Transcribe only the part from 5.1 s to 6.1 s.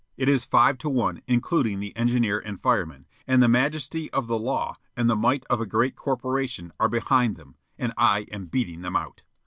might of a great